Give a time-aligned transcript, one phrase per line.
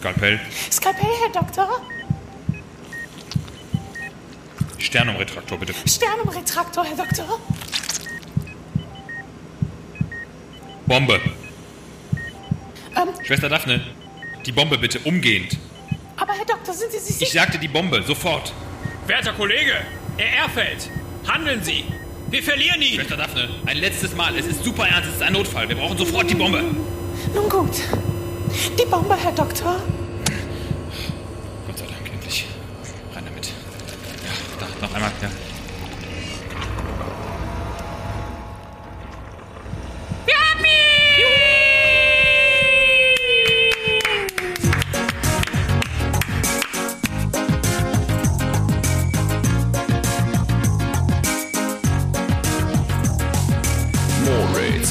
[0.00, 0.40] Skalpell.
[0.70, 1.68] Skalpell, Herr Doktor.
[4.78, 5.74] Sternumretraktor, bitte.
[5.86, 7.38] Sternumretraktor, Herr Doktor.
[10.86, 11.20] Bombe.
[12.96, 13.80] Ähm, Schwester Daphne,
[14.46, 15.58] die Bombe bitte, umgehend.
[16.16, 18.52] aber Herr Doktor, sind Sie sich Ich sagte die Bombe, sofort.
[19.06, 19.74] Werter Kollege,
[20.16, 20.90] Herr Erfeld,
[21.28, 21.84] handeln Sie.
[22.30, 22.94] Wir verlieren ihn.
[22.94, 24.34] Schwester Daphne, ein letztes Mal.
[24.36, 25.68] Es ist super ernst, es ist ein Notfall.
[25.68, 26.62] Wir brauchen sofort die Bombe.
[27.34, 27.74] Nun gut.
[28.78, 29.76] Die Bombe, Herr Doktor.
[31.66, 32.46] Gott sei Dank, endlich.
[33.14, 33.46] Rein damit.
[33.46, 35.28] Ja, da, noch einmal, ja.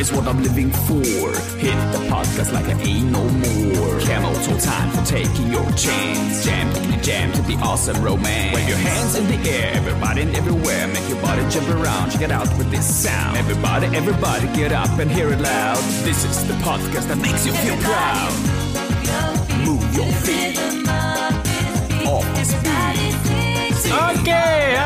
[0.00, 1.28] Is what I'm living for.
[1.60, 4.00] Hit the podcast like I ain't no more.
[4.00, 6.42] Camel toe time for taking your chance.
[6.42, 8.56] Jam to the jam to the awesome romance.
[8.56, 10.88] Wave your hands in the air, everybody and everywhere.
[10.88, 13.36] Make your body jump around, check it out with this sound.
[13.36, 15.76] Everybody, everybody get up and hear it loud.
[16.02, 18.32] This is the podcast that makes you feel proud.
[19.66, 20.58] Move your feet.
[22.06, 22.24] Off
[22.64, 24.20] beat.
[24.20, 24.76] Okay,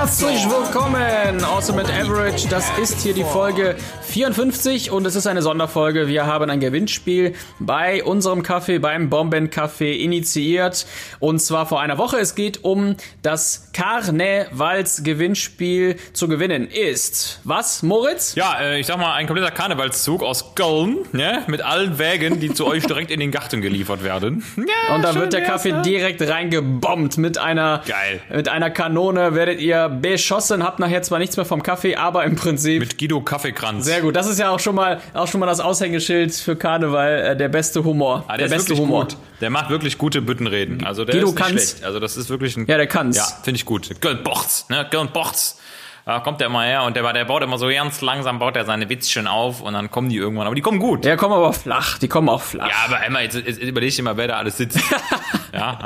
[0.66, 1.44] willkommen.
[1.44, 2.48] Awesome and Average.
[2.48, 6.08] Das ist hier die Folge 54 und es ist eine Sonderfolge.
[6.08, 10.86] Wir haben ein Gewinnspiel bei unserem Kaffee, beim Bombencafé initiiert.
[11.20, 12.16] Und zwar vor einer Woche.
[12.18, 17.40] Es geht um das Karnevals-Gewinnspiel zu gewinnen ist.
[17.44, 18.34] Was, Moritz?
[18.34, 21.42] Ja, äh, ich sag mal, ein kompletter Karnevalszug aus Köln, ne?
[21.46, 24.42] Mit allen Wägen, die zu euch direkt in den Garten geliefert werden.
[24.56, 25.82] Ja, Und da wird der Kaffee ne?
[25.82, 28.20] direkt reingebombt mit einer, Geil.
[28.32, 32.36] mit einer Kanone werdet ihr beschossen, habt nachher zwar nichts mehr vom Kaffee, aber im
[32.36, 33.84] Prinzip Mit Guido Kaffeekranz.
[33.84, 37.18] Sehr gut, das ist ja auch schon mal auch schon mal das Aushängeschild für Karneval,
[37.32, 38.24] äh, der beste Humor.
[38.28, 39.04] Ah, der, der beste Humor.
[39.04, 39.16] gut.
[39.40, 40.84] Der macht wirklich gute Büttenreden.
[40.84, 41.62] Also der Guido ist nicht kann's.
[41.70, 41.84] schlecht.
[41.84, 42.66] Also das ist wirklich ein.
[42.66, 43.16] Ja, der kann's.
[43.16, 43.90] Ja, finde ich gut.
[44.00, 44.86] Köln Bochts, ne?
[44.90, 45.58] Köln Bochts.
[46.06, 48.66] Da kommt der immer her und der, der baut immer so ganz langsam, baut er
[48.66, 50.46] seine Witzchen auf und dann kommen die irgendwann.
[50.46, 51.04] Aber die kommen gut.
[51.06, 52.68] Ja, kommen aber flach, die kommen auch flach.
[52.68, 54.78] Ja, aber einmal, jetzt, jetzt überleg dir mal, wer da alles sitzt.
[55.54, 55.78] ja.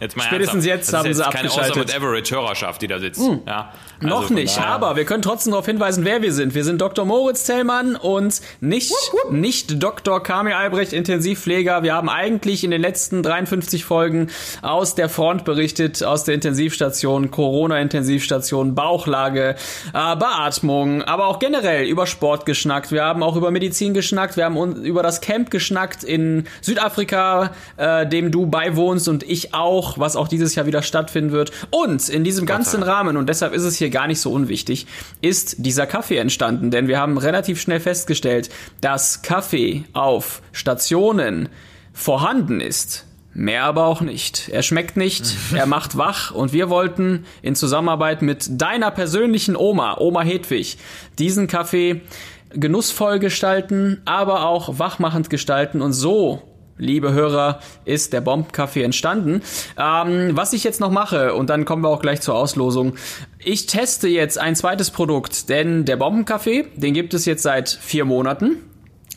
[0.00, 0.66] jetzt mal Spätestens ernsthaft.
[0.66, 1.76] jetzt das haben ist sie jetzt keine abgeschaltet.
[1.76, 1.82] Hm.
[1.82, 3.22] Awesome Average Hörerschaft, die da sitzt.
[3.46, 3.72] Ja.
[4.02, 6.54] Also Noch nicht, daher- aber wir können trotzdem darauf hinweisen, wer wir sind.
[6.54, 7.06] Wir sind Dr.
[7.06, 8.92] Moritz Tellmann und nicht,
[9.30, 10.22] nicht Dr.
[10.22, 11.82] Kamil Albrecht, Intensivpfleger.
[11.82, 14.28] Wir haben eigentlich in den letzten 53 Folgen
[14.60, 18.74] aus der Front berichtet, aus der Intensivstation, Corona-Intensivstation,
[19.22, 19.54] Bauchlage,
[19.92, 22.90] äh, Beatmung, aber auch generell über Sport geschnackt.
[22.90, 24.36] Wir haben auch über Medizin geschnackt.
[24.36, 29.98] Wir haben über das Camp geschnackt in Südafrika, äh, dem du beiwohnst und ich auch,
[29.98, 31.52] was auch dieses Jahr wieder stattfinden wird.
[31.70, 34.86] Und in diesem ganzen Rahmen, und deshalb ist es hier gar nicht so unwichtig,
[35.20, 36.70] ist dieser Kaffee entstanden.
[36.70, 38.50] Denn wir haben relativ schnell festgestellt,
[38.80, 41.48] dass Kaffee auf Stationen
[41.92, 43.06] vorhanden ist.
[43.34, 44.50] Mehr aber auch nicht.
[44.50, 49.96] Er schmeckt nicht, er macht wach und wir wollten in Zusammenarbeit mit deiner persönlichen Oma,
[49.98, 50.78] Oma Hedwig,
[51.18, 52.02] diesen Kaffee
[52.50, 56.42] genussvoll gestalten, aber auch wachmachend gestalten und so
[56.78, 59.42] Liebe Hörer, ist der Bombenkaffee entstanden.
[59.78, 62.94] Ähm, was ich jetzt noch mache, und dann kommen wir auch gleich zur Auslosung.
[63.38, 68.04] Ich teste jetzt ein zweites Produkt, denn der Bombenkaffee, den gibt es jetzt seit vier
[68.04, 68.56] Monaten.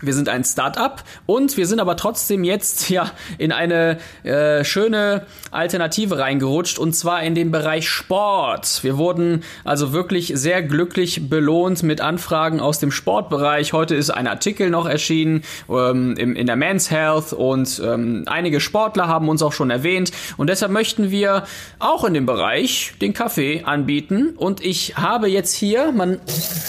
[0.05, 5.25] Wir sind ein Start-up und wir sind aber trotzdem jetzt ja in eine äh, schöne
[5.51, 8.83] Alternative reingerutscht und zwar in den Bereich Sport.
[8.83, 13.73] Wir wurden also wirklich sehr glücklich belohnt mit Anfragen aus dem Sportbereich.
[13.73, 18.59] Heute ist ein Artikel noch erschienen ähm, im, in der Men's Health und ähm, einige
[18.59, 21.43] Sportler haben uns auch schon erwähnt und deshalb möchten wir
[21.79, 26.19] auch in dem Bereich den Kaffee anbieten und ich habe jetzt hier, man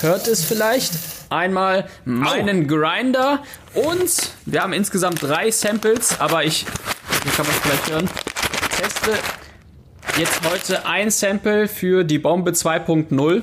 [0.01, 0.93] hört es vielleicht,
[1.37, 3.43] einmal meinen Grinder
[3.75, 6.67] und wir haben insgesamt drei Samples, aber ich,
[7.23, 8.11] hier kann man es vielleicht hören,
[8.77, 9.11] teste
[10.19, 13.43] jetzt heute ein Sample für die Bombe 2.0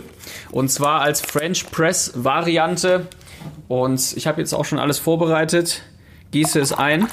[0.51, 3.07] und zwar als French Press Variante
[3.67, 5.83] und ich habe jetzt auch schon alles vorbereitet,
[6.31, 7.07] gieße es ein.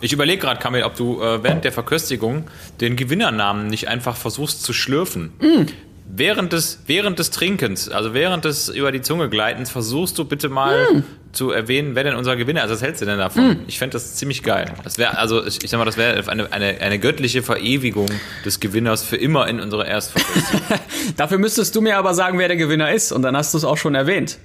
[0.00, 2.44] Ich überlege gerade, Kamil, ob du äh, während der Verköstigung
[2.80, 5.32] den Gewinnernamen nicht einfach versuchst zu schlürfen.
[5.40, 5.66] Mm.
[6.08, 10.48] Während des, während des Trinkens, also während des über die Zunge gleitens, versuchst du bitte
[10.48, 11.04] mal Mm.
[11.32, 12.70] zu erwähnen, wer denn unser Gewinner ist.
[12.70, 13.60] Was hältst du denn davon?
[13.66, 14.72] Ich fände das ziemlich geil.
[14.84, 18.06] Das wäre, also ich, ich sag mal, das wäre eine, eine, eine göttliche Verewigung
[18.44, 20.62] des Gewinners für immer in unserer Erstverköstigung.
[21.16, 23.64] Dafür müsstest du mir aber sagen, wer der Gewinner ist und dann hast du es
[23.64, 24.38] auch schon erwähnt.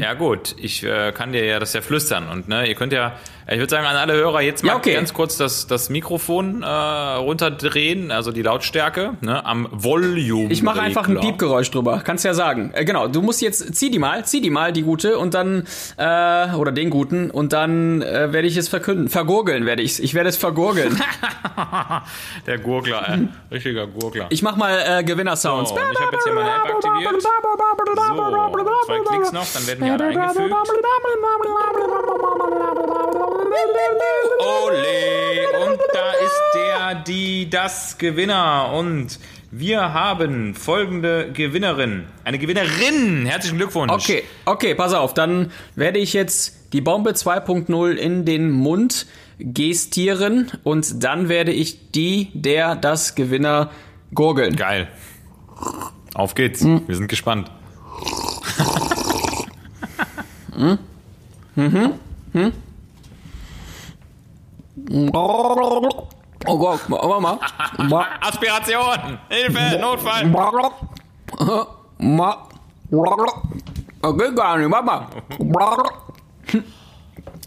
[0.00, 3.14] Ja gut, ich äh, kann dir ja das ja flüstern und ne, ihr könnt ja,
[3.48, 4.94] ich würde sagen an alle Hörer jetzt mal Ja, okay.
[4.94, 10.50] ganz kurz das, das Mikrofon äh, runterdrehen, also die Lautstärke, ne, am Volume.
[10.50, 12.00] Ich mache einfach ein Piepgeräusch drüber.
[12.04, 12.72] Kannst ja sagen.
[12.74, 15.66] Äh, genau, du musst jetzt, zieh die mal, zieh die mal, die gute, und dann,
[15.96, 19.08] äh, oder den guten, und dann äh, werde ich es verkünden.
[19.08, 19.98] Vergurgeln werde ich's.
[19.98, 21.00] Ich werde es vergurgeln.
[22.46, 24.26] Der Gurgler, äh, richtiger Gurgler.
[24.30, 25.70] Ich mach mal äh, Gewinner-Sounds.
[25.70, 27.22] So, und ich habe jetzt hier meine App aktiviert.
[27.22, 27.28] So,
[28.86, 30.54] zwei Klicks noch, dann werden die alle eingefügt.
[34.40, 38.72] Ole, und da ist der, die, das Gewinner.
[38.74, 39.18] Und
[39.50, 42.04] wir haben folgende Gewinnerin.
[42.24, 43.26] Eine Gewinnerin.
[43.26, 43.92] Herzlichen Glückwunsch.
[43.92, 45.14] Okay, okay, pass auf.
[45.14, 49.06] Dann werde ich jetzt die Bombe 2.0 in den Mund
[49.38, 53.70] gestieren und dann werde ich die, der, das Gewinner
[54.14, 54.56] gurgeln.
[54.56, 54.88] Geil.
[56.14, 56.64] Auf geht's.
[56.64, 57.50] Wir sind gespannt.
[66.46, 67.38] Oh Gott, warte mal.
[67.88, 69.18] Ma, Aspiration.
[69.28, 70.26] Hilfe, Notfall.
[71.98, 72.46] ma.
[74.02, 75.06] Okay, gar nicht, warte mal.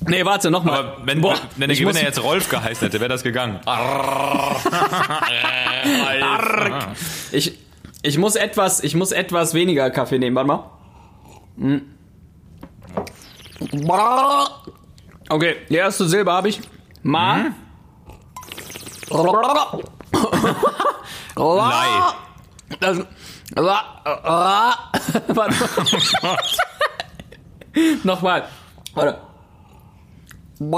[0.07, 0.79] Nee, warte, nochmal.
[0.79, 3.59] Aber wenn, Boah, wenn der Gewinner jetzt Rolf geheißen hätte, wäre das gegangen.
[7.31, 7.57] Ich,
[8.01, 10.63] ich muss etwas, ich muss etwas weniger Kaffee nehmen, warte mal.
[11.57, 11.81] Hm.
[15.29, 16.59] Okay, die erste Silbe habe ich.
[17.03, 17.37] Ma.
[21.35, 22.13] Lei.
[22.79, 22.97] Das,
[25.27, 25.55] warte
[26.21, 26.37] mal.
[28.03, 28.47] Nochmal.
[28.93, 29.28] Warte.
[30.59, 30.75] Das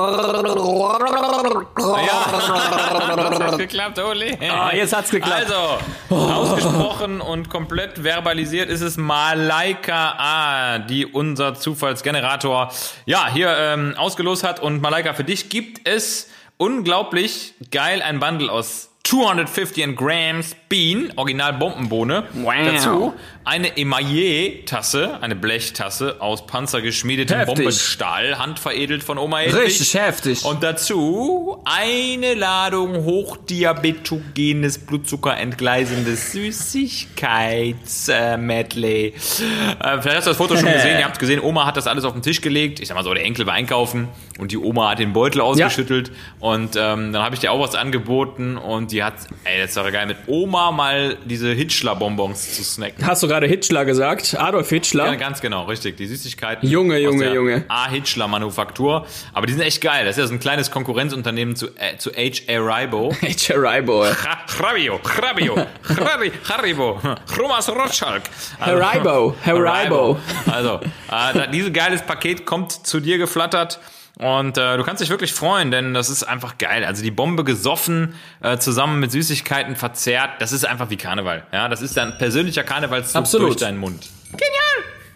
[3.42, 4.38] hat geklappt, Ole.
[4.48, 5.52] Ah, jetzt hat's geklappt.
[5.52, 12.72] Also, ausgesprochen und komplett verbalisiert ist es Malaika A, die unser Zufallsgenerator
[13.08, 14.60] ja hier ähm, ausgelost hat.
[14.60, 21.54] Und Malaika, für dich gibt es unglaublich geil ein Bundle aus 250 Grams Bean, Original
[21.54, 22.24] Bombenbohne.
[22.34, 22.54] Wow.
[22.66, 23.14] Dazu
[23.44, 27.46] eine Emaillé-Tasse, eine Blechtasse aus panzergeschmiedetem.
[27.46, 29.64] Bombenstahl, handveredelt von Oma Hedwig.
[29.64, 30.46] Richtig heftig.
[30.46, 39.08] Und dazu eine Ladung hochdiabetogenes, blutzuckerentgleisendes Süßigkeits-Medley.
[39.08, 39.14] Äh,
[40.02, 41.00] vielleicht hast du das Foto schon gesehen.
[41.00, 42.80] Ihr habt gesehen, Oma hat das alles auf den Tisch gelegt.
[42.80, 44.08] Ich sag mal so, der Enkel war einkaufen
[44.38, 46.12] und die Oma hat den Beutel ausgeschüttelt.
[46.40, 49.78] Und ähm, dann habe ich dir auch was angeboten und die hat, ey, das ist
[49.78, 53.06] doch geil, mit Oma mal diese Hitchler-Bonbons zu snacken.
[53.06, 54.36] Hast du gerade Hitchler gesagt?
[54.38, 55.06] Adolf Hitchler?
[55.06, 55.98] Ja, ganz genau, richtig.
[55.98, 56.68] Die Süßigkeiten.
[56.68, 57.66] Junge, Junge, Junge.
[57.68, 57.90] A.
[57.90, 59.06] Hitchler Manufaktur.
[59.34, 60.06] Aber die sind echt geil.
[60.06, 62.58] Das ist ja so ein kleines Konkurrenzunternehmen zu, äh, zu H.A.
[62.58, 63.12] Ribo.
[63.22, 64.06] Haribo.
[64.48, 67.00] Chrabio, Chrabio, Chrabi, Haribo,
[67.34, 68.24] Chromas Rotschalk.
[68.60, 70.20] Haribo, Haribo.
[70.52, 70.80] Also,
[71.12, 73.80] äh, dieses geiles Paket kommt zu dir geflattert.
[74.18, 76.86] Und äh, du kannst dich wirklich freuen, denn das ist einfach geil.
[76.86, 81.44] Also die Bombe gesoffen, äh, zusammen mit Süßigkeiten verzehrt, das ist einfach wie Karneval.
[81.52, 83.48] Ja, das ist ein persönlicher Karnevalszug Absolut.
[83.48, 84.08] durch deinen Mund.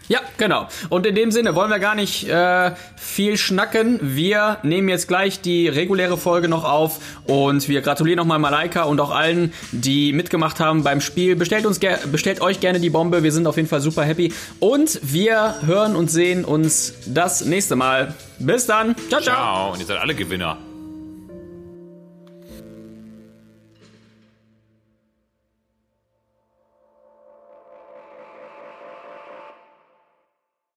[0.08, 0.68] Ja, genau.
[0.88, 3.98] Und in dem Sinne wollen wir gar nicht äh, viel schnacken.
[4.02, 9.00] Wir nehmen jetzt gleich die reguläre Folge noch auf und wir gratulieren nochmal Malaika und
[9.00, 11.36] auch allen, die mitgemacht haben beim Spiel.
[11.36, 11.80] Bestellt uns
[12.10, 13.22] bestellt euch gerne die Bombe.
[13.22, 17.76] Wir sind auf jeden Fall super happy und wir hören und sehen uns das nächste
[17.76, 18.14] Mal.
[18.38, 18.94] Bis dann.
[19.08, 19.34] Ciao, ciao.
[19.36, 20.58] Ciao, und ihr seid alle Gewinner.